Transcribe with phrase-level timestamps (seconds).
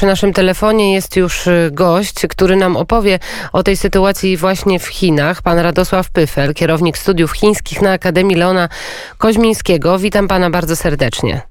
[0.00, 3.18] Przy naszym telefonie jest już y, gość, który nam opowie
[3.52, 5.42] o tej sytuacji właśnie w Chinach.
[5.42, 8.68] Pan Radosław Pyfel, kierownik studiów chińskich na Akademii Leona
[9.18, 9.98] Koźmińskiego.
[9.98, 11.49] Witam pana bardzo serdecznie.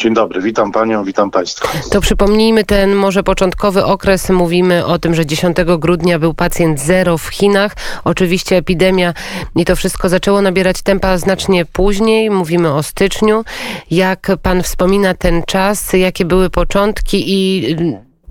[0.00, 1.68] Dzień dobry, witam panią, witam państwa.
[1.90, 4.30] To przypomnijmy ten może początkowy okres.
[4.30, 7.76] Mówimy o tym, że 10 grudnia był pacjent zero w Chinach.
[8.04, 9.14] Oczywiście epidemia
[9.56, 12.30] i to wszystko zaczęło nabierać tempa znacznie później.
[12.30, 13.44] Mówimy o styczniu.
[13.90, 17.76] Jak pan wspomina ten czas, jakie były początki i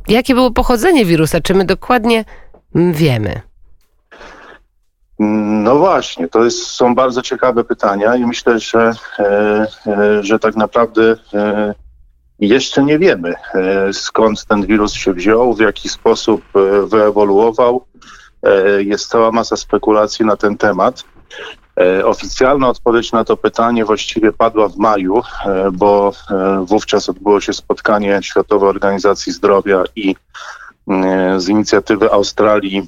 [0.07, 1.42] jakie było pochodzenie wirusa?
[1.42, 2.25] Czy my dokładnie
[2.75, 3.49] wiemy?
[5.19, 10.55] No właśnie, to jest, są bardzo ciekawe pytania i myślę, że, e, e, że tak
[10.55, 11.73] naprawdę e,
[12.39, 13.33] jeszcze nie wiemy,
[13.91, 16.41] skąd ten wirus się wziął, w jaki sposób
[16.83, 17.86] wyewoluował.
[18.79, 21.04] Jest cała masa spekulacji na ten temat.
[22.04, 25.21] Oficjalna odpowiedź na to pytanie właściwie padła w maju,
[25.74, 26.11] bo
[26.65, 30.15] wówczas odbyło się spotkanie Światowej Organizacji Zdrowia i
[31.38, 32.88] z inicjatywy Australii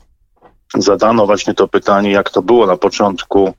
[0.78, 3.54] zadano właśnie to pytanie, jak to było na początku,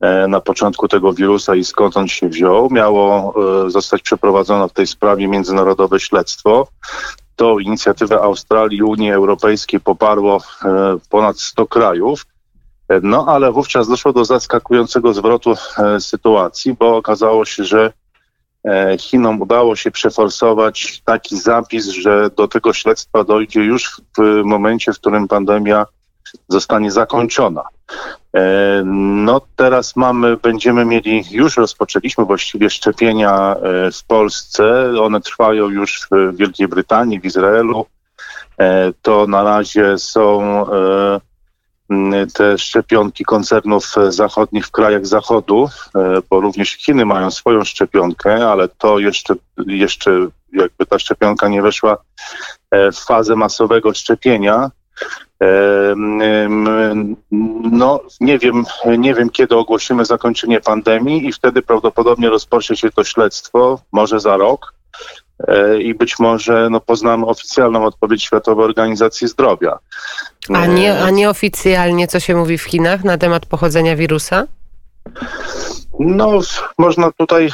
[0.00, 2.68] e, na początku tego wirusa i skąd on się wziął.
[2.70, 3.34] Miało
[3.66, 6.68] e, zostać przeprowadzone w tej sprawie międzynarodowe śledztwo.
[7.36, 10.68] To inicjatywę Australii i Unii Europejskiej poparło e,
[11.10, 12.26] ponad 100 krajów.
[13.02, 15.54] No ale wówczas doszło do zaskakującego zwrotu
[15.98, 17.92] sytuacji, bo okazało się, że
[18.98, 24.98] Chinom udało się przeforsować taki zapis, że do tego śledztwa dojdzie już w momencie, w
[24.98, 25.86] którym pandemia
[26.48, 27.62] zostanie zakończona.
[28.36, 34.92] E, No teraz mamy, będziemy mieli, już rozpoczęliśmy właściwie szczepienia e, w Polsce.
[35.00, 37.86] One trwają już w Wielkiej Brytanii, w Izraelu.
[38.58, 40.66] E, To na razie są
[42.34, 45.68] te szczepionki koncernów zachodnich w krajach zachodu,
[46.30, 49.34] bo również Chiny mają swoją szczepionkę, ale to jeszcze,
[49.66, 50.10] jeszcze
[50.52, 51.96] jakby ta szczepionka nie weszła
[52.72, 54.70] w fazę masowego szczepienia.
[57.72, 58.64] No, nie wiem,
[58.98, 64.36] nie wiem, kiedy ogłosimy zakończenie pandemii i wtedy prawdopodobnie rozpocznie się to śledztwo, może za
[64.36, 64.74] rok
[65.48, 69.78] e, i być może no, poznamy oficjalną odpowiedź Światowej Organizacji Zdrowia.
[70.54, 74.44] A, E, nie, a nieoficjalnie, co się mówi w Chinach na temat pochodzenia wirusa?
[76.00, 76.40] No,
[76.78, 77.50] można tutaj e,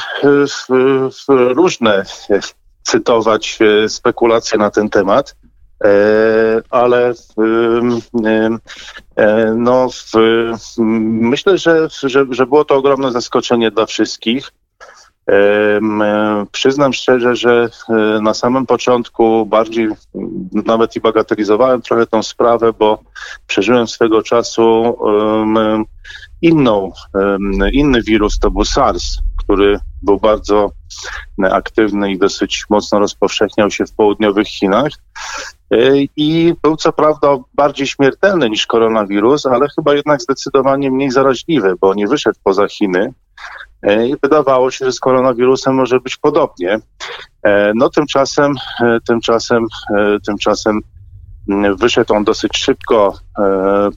[0.47, 0.67] w,
[1.11, 2.39] w różne e,
[2.83, 5.44] cytować e, spekulacje na ten temat, e,
[6.69, 7.39] ale w,
[8.25, 8.59] em,
[9.15, 9.87] e, no,
[10.77, 14.51] myślę, że, że, że było to ogromne zaskoczenie dla wszystkich.
[15.29, 15.79] E,
[16.51, 19.89] Przyznam szczerze, że e, na samym początku bardziej
[20.51, 22.99] nawet i bagatelizowałem trochę tą sprawę, bo
[23.47, 24.97] przeżyłem swego czasu
[26.41, 26.91] inną,
[27.71, 30.71] inny wirus, to był SARS, który był bardzo
[31.43, 34.91] e, aktywny i dosyć mocno rozpowszechniał się w południowych Chinach.
[35.71, 35.77] E,
[36.15, 41.93] I był co prawda bardziej śmiertelny niż koronawirus, ale chyba jednak zdecydowanie mniej zaraźliwy, bo
[41.93, 43.13] nie wyszedł poza Chiny.
[43.81, 46.79] E, I wydawało się, że z koronawirusem może być podobnie.
[47.75, 48.53] No tymczasem,
[49.07, 49.65] tymczasem,
[50.25, 50.81] tymczasem
[51.79, 53.13] wyszedł on dosyć szybko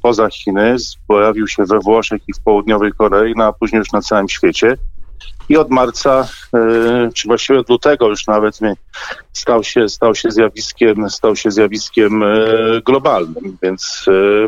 [0.03, 0.77] poza Chiny,
[1.07, 4.77] pojawił się we Włoszech i w południowej Korei, no a później już na całym świecie.
[5.49, 8.59] I od marca, e, czy właściwie od lutego już nawet
[9.33, 12.37] stał się, stał się zjawiskiem, stał się zjawiskiem e,
[12.87, 14.47] globalnym, więc e,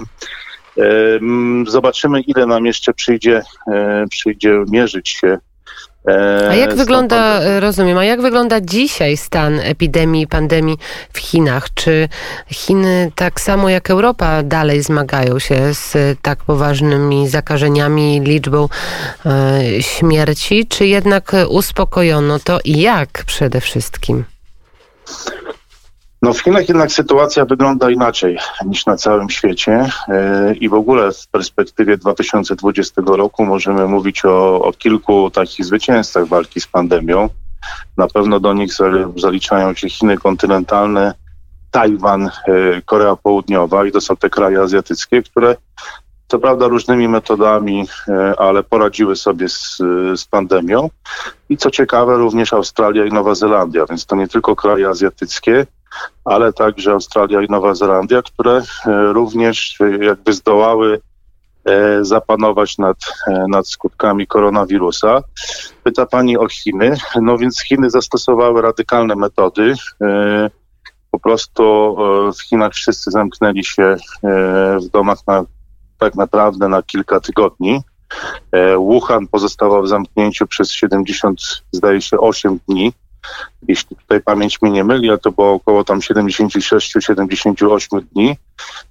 [1.66, 3.42] zobaczymy, ile nam jeszcze przyjdzie,
[4.10, 5.38] przyjdzie mierzyć się.
[6.08, 7.60] E, A jak wygląda, pandemią.
[7.60, 10.78] rozumiem, a jak wygląda dzisiaj stan epidemii, pandemii
[11.12, 11.74] w Chinach?
[11.74, 12.08] Czy
[12.50, 18.68] Chiny tak samo jak Europa dalej zmagają się z tak poważnymi zakażeniami, liczbą
[19.26, 24.24] e, śmierci, czy jednak uspokojono to i jak przede wszystkim?
[26.22, 31.12] No w Chinach jednak sytuacja wygląda inaczej niż na całym świecie e, i w ogóle
[31.12, 37.28] w perspektywie 2020 roku możemy mówić o, o kilku takich zwycięzcach walki z pandemią.
[37.96, 38.84] Na pewno do nich za-
[39.16, 41.14] zaliczają się Chiny kontynentalne,
[41.70, 42.30] Tajwan, e,
[42.84, 45.56] Korea Południowa i to są te kraje azjatyckie, które
[46.28, 49.76] co prawda różnymi metodami, e, ale poradziły sobie z,
[50.14, 50.90] z pandemią.
[51.48, 55.66] I co ciekawe, również Australia i Nowa Zelandia, więc to nie tylko kraje azjatyckie,
[56.24, 58.62] ale także Australia i Nowa Zelandia, które e,
[59.12, 61.00] również e, jakby zdołały
[61.64, 62.96] e, zapanować nad,
[63.48, 65.22] nad skutkami koronawirusa.
[65.84, 66.96] Pyta Pani o Chiny.
[67.20, 69.74] No więc Chiny zastosowały radykalne metody.
[71.10, 71.96] Po prostu
[72.38, 73.96] w Chinach wszyscy zamknęli się
[74.82, 75.44] w domach na,
[75.98, 77.80] tak naprawdę na kilka tygodni.
[78.76, 81.40] Wuhan pozostawał w zamknięciu przez 70,
[81.72, 82.92] zdaje się, 8 dni.
[83.68, 88.36] Jeśli tutaj pamięć mnie nie myli, to było około tam 76-78 dni,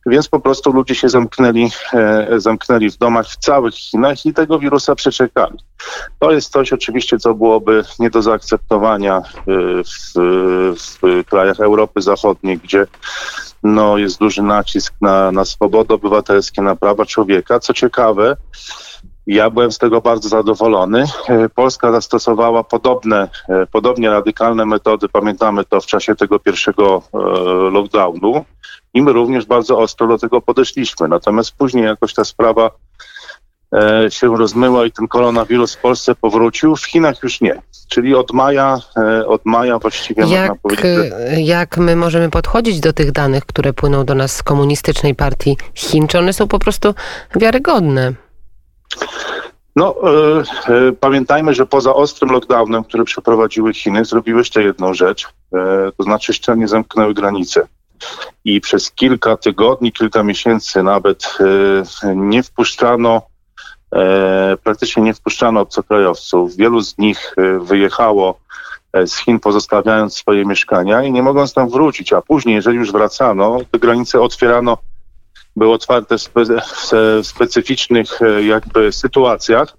[0.06, 4.60] więc po prostu ludzie się zamknęli, e, zamknęli w domach w całych Chinach i tego
[4.60, 5.58] wirusa przeczekali.
[6.20, 9.22] To jest coś oczywiście, co byłoby nie do zaakceptowania e,
[9.84, 10.14] w,
[10.80, 12.88] w krajach Europy Zachodniej, gdzie
[13.64, 17.60] no, jest duży nacisk na, na swobody obywatelskie, na prawa człowieka.
[17.60, 18.38] Co ciekawe,
[19.30, 21.04] ja byłem z tego bardzo zadowolony.
[21.28, 27.18] E, Polska zastosowała podobne, e, podobnie radykalne metody, pamiętamy to w czasie tego pierwszego e,
[27.72, 28.46] lockdownu
[28.94, 31.08] i my również bardzo ostro do tego podeszliśmy.
[31.08, 32.72] Natomiast później jakoś ta sprawa
[34.10, 37.62] się rozmyła i ten koronawirus w Polsce powrócił, w Chinach już nie.
[37.90, 38.80] Czyli od maja,
[39.28, 40.86] od maja właściwie jak, można powiedzieć.
[40.86, 41.42] Że...
[41.42, 46.08] Jak my możemy podchodzić do tych danych, które płyną do nas z komunistycznej partii Chin?
[46.08, 46.94] Czy one są po prostu
[47.36, 48.14] wiarygodne?
[49.76, 50.40] No, e,
[50.74, 56.04] e, pamiętajmy, że poza ostrym lockdownem, który przeprowadziły Chiny, zrobiły jeszcze jedną rzecz, e, to
[56.04, 57.68] znaczy szczelnie zamknęły granice.
[58.46, 61.38] I przez kilka tygodni, kilka miesięcy nawet
[62.04, 63.22] e, nie wpuszczano,
[63.96, 66.56] e, praktycznie nie wpuszczano obcokrajowców.
[66.56, 68.40] Wielu z nich e, wyjechało
[69.06, 72.14] z Chin, pozostawiając swoje mieszkania i nie mogąc tam wrócić.
[72.14, 74.78] A później, jeżeli już wracano, te granice otwierano
[75.56, 76.30] były otwarte w,
[77.22, 79.78] w specyficznych e, jakby sytuacjach,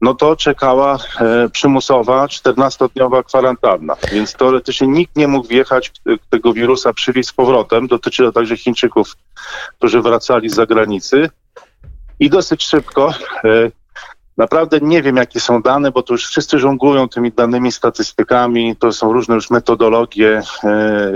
[0.00, 3.96] no to czekała e, przymusowa 14-dniowa kwarantanna.
[4.12, 5.92] Więc teoretycznie nikt nie mógł wjechać,
[6.30, 7.86] tego wirusa przywieźć z powrotem.
[7.86, 9.16] Dotyczy to także Chińczyków,
[9.78, 11.30] którzy wracali z zagranicy.
[12.20, 13.14] I dosyć szybko
[13.44, 13.70] e,
[14.38, 18.92] Naprawdę nie wiem, jakie są dane, bo to już wszyscy żonglują tymi danymi statystykami, to
[18.92, 21.12] są różne już metodologie e,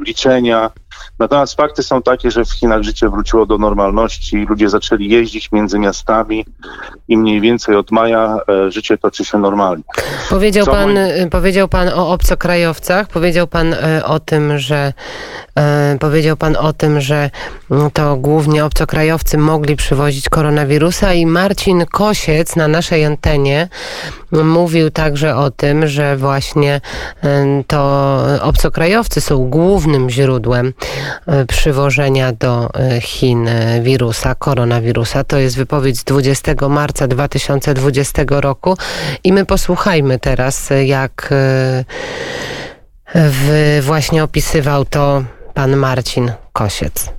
[0.00, 0.70] liczenia.
[1.18, 5.78] Natomiast fakty są takie, że w Chinach życie wróciło do normalności, ludzie zaczęli jeździć między
[5.78, 6.44] miastami
[7.08, 9.82] i mniej więcej od maja e, życie toczy się normalnie.
[10.30, 11.30] Powiedział pan, mój...
[11.30, 14.92] powiedział pan o obcokrajowcach, powiedział pan e, o tym, że
[15.58, 17.30] e, powiedział pan o tym, że
[17.70, 23.68] mm, to głównie obcokrajowcy mogli przywozić koronawirusa i Marcin Kosiec na naszej antenie
[24.32, 26.80] mówił także o tym, że właśnie
[27.66, 30.72] to obcokrajowcy są głównym źródłem E,
[31.48, 35.24] przywożenia do e, Chin e, wirusa, koronawirusa.
[35.24, 38.76] To jest wypowiedź z 20 marca 2020 roku
[39.24, 41.34] i my posłuchajmy teraz, jak
[43.82, 45.24] właśnie opisywał to
[45.54, 47.10] pan Marcin Kosiec.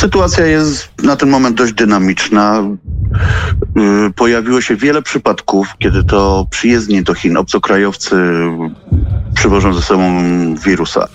[0.00, 2.62] Sytuacja jest na ten moment dość dynamiczna.
[4.16, 8.16] Pojawiło się wiele przypadków, kiedy to przyjezdni do Chin obcokrajowcy
[9.34, 10.10] przywożą ze sobą
[10.54, 11.08] wirusa.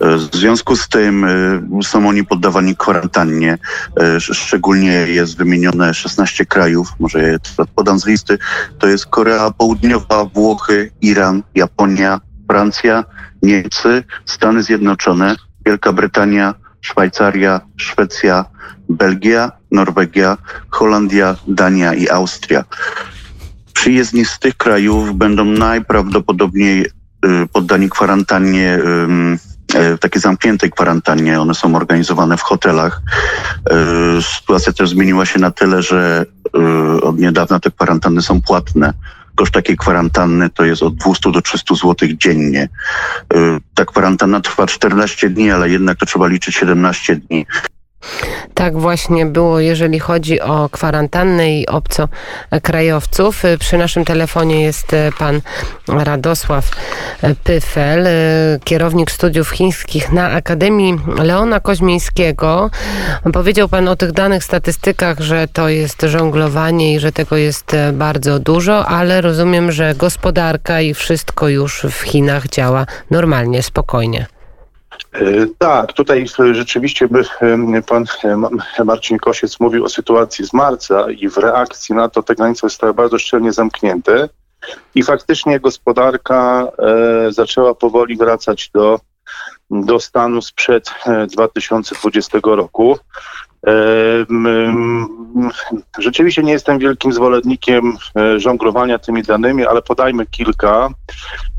[0.00, 3.58] W związku z tym y, są oni poddawani kwarantannie.
[4.16, 7.38] Y, szczególnie jest wymienione 16 krajów, może je
[7.74, 8.38] podam z listy.
[8.78, 13.04] To jest Korea Południowa, Włochy, Iran, Japonia, Francja,
[13.42, 15.36] Niemcy, Stany Zjednoczone,
[15.66, 18.44] Wielka Brytania, Szwajcaria, Szwecja,
[18.88, 20.36] Belgia, Norwegia,
[20.70, 22.64] Holandia, Dania i Austria.
[23.74, 26.86] Przyjezdni z tych krajów będą najprawdopodobniej
[27.26, 28.78] Y, poddani kwarantannie,
[29.74, 31.40] y, takiej zamkniętej kwarantannie.
[31.40, 33.02] One są organizowane w hotelach.
[34.18, 36.26] Y, sytuacja też zmieniła się na tyle, że
[37.02, 38.92] od niedawna te kwarantanny są płatne.
[39.34, 42.68] Koszt takiej kwarantanny to jest od 200 do 300 zł dziennie.
[43.74, 47.46] Ta kwarantanna trwa 14 dni, ale jednak to trzeba liczyć 17 dni.
[48.62, 53.42] Tak właśnie było, jeżeli chodzi o kwarantannę i obcokrajowców.
[53.58, 55.40] Przy naszym telefonie jest e, pan
[55.88, 56.70] Radosław
[57.22, 58.06] e, Pyfel,
[58.64, 62.70] kierownik studiów chińskich na Akademii Leona Koźmińskiego.
[63.32, 68.38] Powiedział pan o tych danych, statystykach, że to jest żonglowanie i że tego jest bardzo
[68.38, 74.26] dużo, ale rozumiem, że gospodarka i wszystko już w Chinach działa normalnie, spokojnie.
[75.12, 77.24] E, tak, tutaj rzeczywiście by
[77.86, 78.04] pan
[78.84, 82.94] Marcin Kosiec mówił o sytuacji z marca i w reakcji na to te granice zostały
[82.94, 84.28] bardzo szczelnie zamknięte
[84.94, 89.00] i faktycznie gospodarka e, zaczęła powoli wracać do,
[89.72, 90.90] do stanu sprzed
[91.28, 92.98] 2020 e, roku.
[95.98, 100.88] Rzeczywiście nie jestem wielkim zwolennikiem e, żonglowania tymi danymi, ale podajmy kilka.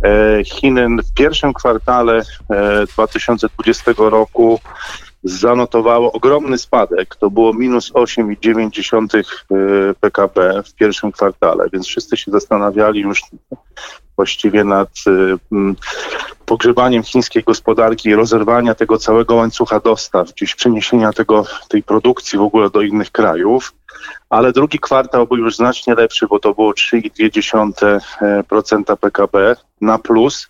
[0.03, 2.22] E, Chiny w pierwszym kwartale
[2.93, 4.60] 2020 e, roku
[5.24, 7.15] zanotowało ogromny spadek.
[7.15, 9.24] To było minus 8,9
[10.00, 13.22] PKB w pierwszym kwartale, więc wszyscy się zastanawiali już
[14.15, 14.89] właściwie nad
[16.53, 22.41] pogrzebaniem chińskiej gospodarki i rozerwania tego całego łańcucha dostaw, gdzieś przeniesienia tego, tej produkcji w
[22.41, 23.74] ogóle do innych krajów.
[24.29, 30.50] Ale drugi kwartał był już znacznie lepszy, bo to było 3,2% PKB na plus.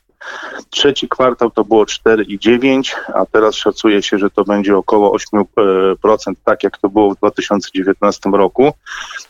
[0.69, 6.63] Trzeci kwartał to było 4,9, a teraz szacuje się, że to będzie około 8%, tak
[6.63, 8.73] jak to było w 2019 roku,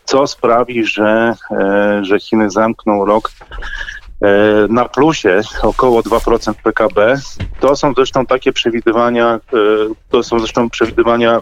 [0.06, 3.32] co sprawi, że, e, że Chiny zamkną rok
[4.70, 7.20] na plusie około 2% PKB.
[7.60, 9.40] To są zresztą takie przewidywania, e,
[10.10, 11.42] to są zresztą przewidywania e,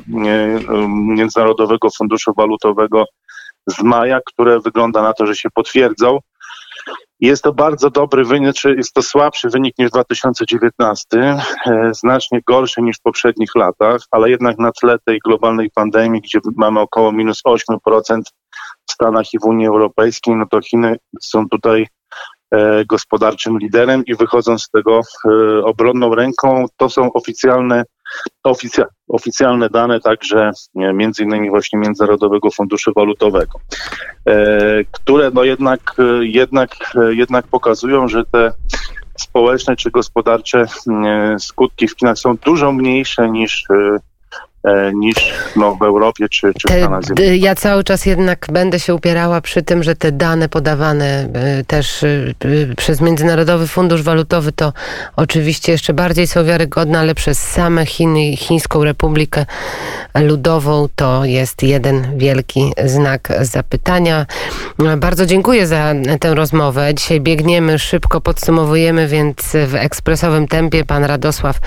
[0.88, 3.05] Międzynarodowego Funduszu Walutowego
[3.67, 6.19] z maja, które wygląda na to, że się potwierdzą.
[7.19, 11.07] Jest to bardzo dobry wynik, czy jest to słabszy wynik niż w 2019,
[11.65, 16.39] e, znacznie gorszy niż w poprzednich latach, ale jednak na tle tej globalnej pandemii, gdzie
[16.55, 18.21] mamy około minus 8%
[18.88, 21.88] w Stanach i w Unii Europejskiej, no to Chiny są tutaj e,
[22.89, 26.65] gospodarczym liderem i wychodzą z tego e, obronną ręką.
[26.77, 27.84] To są oficjalne,
[28.43, 33.60] oficja, oficjalne dane także nie, między innymi właśnie Międzynarodowego Funduszu Walutowego,
[34.25, 38.51] e, które no jednak, e, jednak, e, jednak pokazują, że te
[39.17, 44.00] społeczne czy gospodarcze e, skutki w Chinach są dużo mniejsze niż e, e,
[44.93, 45.15] niż
[45.55, 47.41] no, w Europie czy, czy w Te, Stanach d- Zjednoczonych.
[47.41, 51.27] ja cały czas jednak będę się upierała przy tym, że te dane podawane
[51.59, 52.35] y, też y,
[52.77, 54.73] przez Międzynarodowy Fundusz Walutowy to
[55.15, 59.45] oczywiście jeszcze bardziej są wiarygodne, ale przez same Chiny i Chińską Republikę
[60.15, 64.25] Ludową to jest jeden wielki znak zapytania.
[64.97, 66.93] Bardzo dziękuję za tę rozmowę.
[66.95, 69.37] Dzisiaj biegniemy, szybko podsumowujemy, więc
[69.67, 71.59] w ekspresowym tempie pan Radosław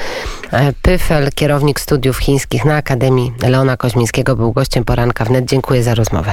[0.52, 5.44] e, Pyfel, kierownik studiów chińskich na Akademii Leona Koźmińskiego, był gościem poranka wnet.
[5.44, 6.32] Dziękuję za rozmowę.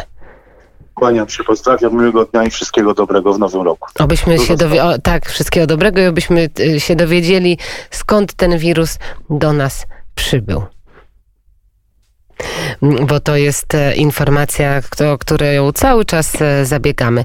[0.96, 3.90] Kłaniam się, pozdrawiam, miłego dnia i wszystkiego dobrego w nowym roku.
[4.00, 7.58] Obyśmy Dużo się dowie- o, tak, wszystkiego dobrego i obyśmy y, się dowiedzieli,
[7.92, 10.64] skąd ten wirus do nas przybył.
[12.84, 14.82] Mm, Bo to jest e, informacja,
[15.14, 17.20] o którą cały czas e, zabiegamy.